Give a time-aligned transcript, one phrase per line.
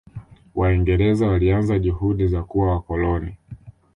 [0.55, 3.37] Waingereza walianza juhudi za kuwa wakoloni